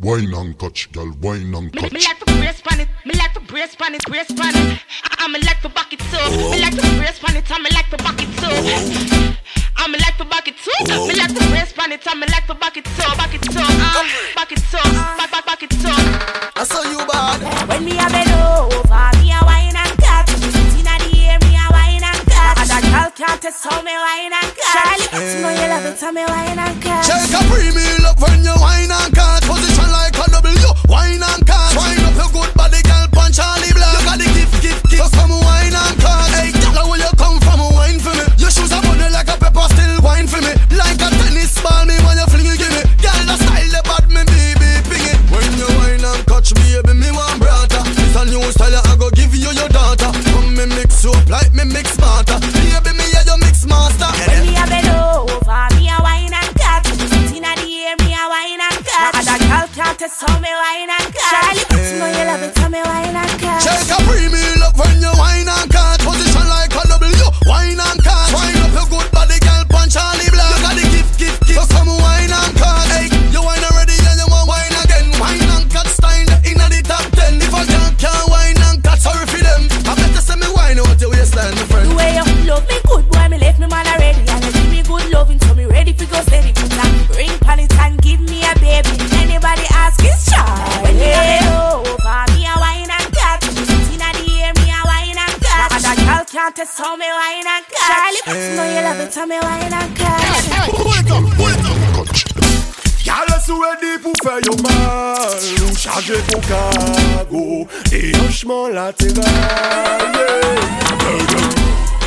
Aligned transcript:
Wine 0.00 0.32
and 0.32 0.56
catch, 0.56 0.92
girl, 0.92 1.10
wine 1.20 1.52
and 1.52 1.74
Me, 1.74 1.80
catch. 1.82 1.90
me 1.92 1.98
like 1.98 2.18
to 2.20 2.24
brace 2.38 2.60
pan 2.62 2.78
it, 2.78 2.88
me 3.04 3.14
like 3.14 3.34
to 3.34 3.40
brace 3.40 3.74
pan 3.74 3.96
it, 3.96 4.02
brace 4.06 4.30
pan 4.30 4.54
it. 4.54 4.78
I, 5.02 5.26
I 5.26 5.28
me 5.28 5.40
like 5.42 5.60
to 5.62 5.68
back 5.68 5.92
it 5.92 5.98
too. 5.98 6.22
Me 6.54 6.62
like 6.62 6.70
to 6.78 6.86
brace 7.02 7.18
pan 7.18 7.34
it, 7.34 7.50
I 7.50 7.58
me 7.58 7.66
like 7.74 7.90
to 7.90 7.96
back 7.98 8.22
it 8.22 8.30
too. 8.38 8.46
I 9.74 9.90
me 9.90 9.98
like 9.98 10.14
to 10.18 10.24
back 10.24 10.46
it 10.46 10.54
too. 10.54 10.70
Me 11.02 11.14
like 11.18 11.34
to 11.34 11.42
brace 11.50 11.72
pan 11.74 11.90
it, 11.90 12.06
I 12.06 12.14
me 12.14 12.30
like 12.30 12.46
to 12.46 12.54
back 12.54 12.76
it 12.76 12.84
too, 12.86 13.10
back 13.18 13.34
it 13.34 13.42
too, 13.42 13.58
uh, 13.58 14.06
back 14.38 14.52
it 14.54 14.62
too, 14.70 14.78
back 15.18 15.30
back 15.34 15.44
back 15.50 15.62
it 15.66 15.70
too. 15.74 15.90
I 15.90 16.62
saw 16.62 16.86
you 16.86 17.02
bad. 17.10 17.42
When 17.66 17.82
me 17.82 17.98
a 17.98 18.06
bend 18.06 18.30
over, 18.38 19.10
me 19.18 19.34
a 19.34 19.42
wine 19.42 19.74
and 19.74 19.94
cut. 19.98 20.30
Inna 20.78 20.94
the 20.94 21.10
air, 21.26 21.42
me 21.42 21.58
a 21.58 21.66
wine 21.74 22.06
and 22.06 22.22
cut. 22.22 22.54
And 22.54 22.70
a 22.70 22.78
girl 22.86 23.10
can't 23.18 23.42
test 23.42 23.66
how 23.66 23.82
me 23.82 23.98
wine 23.98 24.30
and 24.30 24.46
cut. 24.46 24.78
Charlie, 24.78 25.10
you 25.26 25.42
know 25.42 25.50
you 25.58 25.66
love 25.66 25.90
it, 25.90 25.98
how 25.98 26.14
me 26.14 26.22
wine 26.22 26.54
and 26.54 26.78
cut. 26.78 27.02
Shake 27.02 27.34
a 27.34 27.42
premium 27.50 28.06
up 28.06 28.14
when 28.22 28.46
you 28.46 28.54
wine 28.62 28.94
and 28.94 29.10
cut. 29.10 29.42
Position 29.42 29.74
like 29.74 29.77
a 30.20 30.30
W. 30.30 30.68
Wine 30.88 31.22
and 31.22 31.46
cut. 31.46 31.67
Girl 96.48 96.54
can't 96.54 96.56
test 96.56 96.78
how 96.78 96.96
me 96.96 97.06
wine 97.06 97.46
and 97.46 97.64
cut. 97.66 97.78
Charlie, 98.24 98.40
you 98.40 98.56
know 98.56 98.64
you 98.64 98.80
love 98.82 99.00
it, 99.00 99.14
how 99.14 99.26
me 99.26 99.38
wine 99.40 99.72
and 99.72 99.96
cut. 99.96 100.20
Wine 100.84 101.12
and 101.12 102.06
catch. 102.06 102.24
Y'a 103.04 103.40
sou 103.40 103.60
ready 103.62 103.98
pour 104.02 104.12
faire 104.22 104.40
yo 104.44 104.54
mal 104.62 105.38
Ou 105.62 105.76
charger 105.76 106.20
pour 106.28 106.40
cargo 106.42 107.66
Déhanchement 107.90 108.68
latéral 108.68 109.24
yeah. 110.14 110.42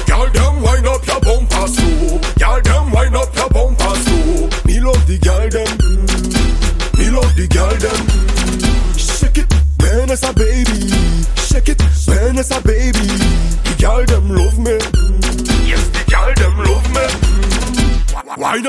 Girl 0.06 0.30
them 0.31 0.62
wind 0.62 0.88
up 0.88 1.06
your 1.08 1.19
bumper 1.22 1.67
slow 1.67 2.19
Girl 2.38 2.62
them 2.62 2.92
wind 2.92 3.16
up 3.16 3.36
your 3.36 3.50
bumper 3.50 3.95
slow 3.95 4.50
Me 4.66 4.80
love 4.80 5.08
the 5.08 5.17
girl 5.17 5.50
them 5.50 5.78
mm. 5.80 7.00
Me 7.00 7.09
love 7.09 7.36
the 7.36 7.47
girl 7.47 7.75
them 7.78 8.06
mm. 8.06 8.95
Shake 8.95 9.39
it, 9.39 9.52
when 9.81 10.12
it's 10.12 10.22
a 10.22 10.34
baby 10.34 10.92
Shake 11.36 11.69
it, 11.69 11.81
when 12.06 12.38
it's 12.38 12.52
a 12.52 12.62
baby 12.62 13.01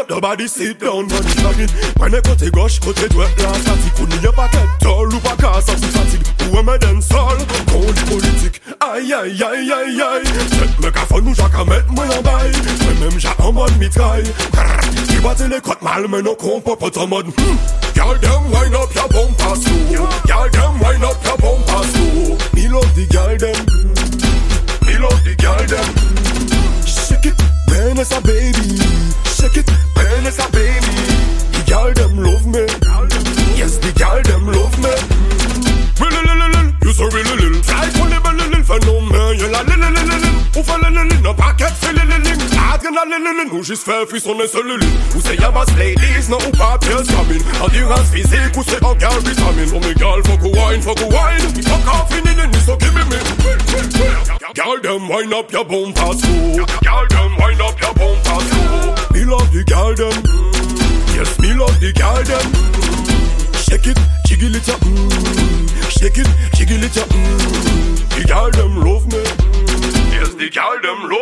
up 0.02 0.08
the 0.08 0.20
body, 0.20 0.48
sit 0.48 0.78
down, 0.78 1.06
man, 1.06 1.22
shagging 1.22 1.68
Prenez 1.94 2.20
côté 2.22 2.50
gauche, 2.50 2.80
côté 2.80 3.08
droit, 3.08 3.26
la 3.38 3.54
statique 3.54 3.92
On 4.00 4.06
n'y 4.06 4.26
a 4.26 4.32
pas 4.32 4.48
qu'être 4.48 4.78
tol 4.80 5.14
ou 5.14 5.18
pas 5.18 5.36
qu'à 5.36 5.60
ça, 5.60 5.72
c'est 5.76 5.96
fatigue 5.96 6.22
Ou 6.50 6.58
un 6.58 6.62
medin 6.62 7.00
sol, 7.00 7.38
contre 7.70 8.04
politique 8.06 8.60
Aïe, 8.80 9.12
aïe, 9.12 9.42
aïe, 9.42 9.72
aïe, 9.72 10.02
aïe 10.02 10.32
Cette 10.50 10.80
me 10.80 10.90
cafon 10.90 11.20
nous 11.20 11.34
jacques 11.34 11.54
à 11.54 11.64
mettre 11.64 11.90
moi 11.90 12.04
en 12.04 12.22
bail 12.22 12.52
Mais 12.80 13.04
même 13.04 13.18
j'ai 13.18 13.28
en 13.38 13.52
mode 13.52 13.76
mitraille 13.78 14.30
Qui 15.08 15.16
battait 15.16 15.48
les 15.48 15.60
côtes 15.60 15.82
mal, 15.82 16.06
mais 16.08 16.22
non 16.22 16.34
compas 16.34 16.76
pas 16.76 17.00
en 17.00 17.06
mode 17.06 17.26
hmm. 17.26 17.56
Girl 17.94 18.18
them 18.18 18.50
wind 18.50 18.74
up 18.74 18.94
your 18.94 19.08
bumper 19.08 19.54
slow 19.56 20.08
Girl 20.26 20.50
them 20.50 20.80
wind 20.80 21.04
up 21.04 21.24
your 21.24 21.36
bumper 21.38 21.84
slow 21.88 22.38
Me 22.54 22.68
love 22.68 22.94
the 22.94 23.06
girl 23.06 23.36
them. 23.36 23.66
Me 24.86 24.98
love 24.98 25.22
the 25.24 25.34
girl 25.36 25.64
them. 25.66 25.88
Shake 26.86 27.26
it, 27.26 27.40
when 27.68 27.98
it's 27.98 28.10
a 28.10 28.20
baby. 28.20 28.81
Li. 41.32 42.32
Adrenaline, 42.72 43.24
li, 43.24 43.44
li, 43.44 43.50
nous 43.52 43.62
juste 43.62 43.84
fait 43.84 44.06
frisson 44.06 44.36
et 44.42 44.48
cellule. 44.48 44.80
Ou 45.16 45.20
c'est 45.24 45.36
yabas 45.36 45.66
ladies, 45.78 46.28
non, 46.28 46.38
ou 46.38 46.56
pas 46.56 46.78
pièce 46.78 47.06
cabine. 47.08 47.42
Endurance 47.60 48.10
physique, 48.12 48.56
ou 48.56 48.62
c'est 48.66 48.82
en 48.84 48.94
gare 48.94 49.18
vitamine. 49.20 49.70
Oh, 49.74 49.80
me 49.80 49.94
girl, 49.94 50.22
fuck 50.24 50.42
a 50.42 50.48
wine, 50.48 50.82
fuck 50.82 51.00
a 51.00 51.06
wine. 51.06 51.62
Fuck 51.62 51.86
off 51.88 52.10
in 52.16 52.24
the 52.24 52.46
knee, 52.46 52.60
so 52.64 52.76
give 52.76 52.94
me. 52.94 53.02
Girl, 54.54 54.80
them 54.82 55.08
wind 55.08 55.32
up 55.32 55.50
your 55.52 55.64
bumper 55.64 56.12
slow. 56.12 56.66
Girl, 56.82 57.06
them 57.08 57.36
wind 57.38 57.60
up 57.60 57.80
your 57.80 57.94
bumper 57.94 58.40
slow. 58.44 58.94
Me 59.12 59.24
love 59.24 59.50
the 59.52 59.64
girl 59.64 59.94
them. 59.94 60.12
Yes, 61.14 61.38
me 61.38 61.54
love 61.54 61.78
the 61.80 61.92
girl 61.92 62.22
them. 62.24 62.48
Shake 63.54 63.86
it, 63.86 63.98
jiggle 64.26 64.54
it 64.56 64.68
up. 64.68 64.80
Mm. 64.80 65.90
Shake 65.90 66.18
it, 66.18 66.28
jiggle 66.54 66.82
it 66.82 66.96
up. 66.98 67.08
Mm. 67.08 68.08
The 68.16 68.24
girl 68.26 68.50
them 68.50 68.76
love 68.82 69.06
me. 69.06 69.22
Yes, 70.12 70.34
the 70.34 70.50
girl 70.50 70.80
them 70.82 71.08
love 71.08 71.21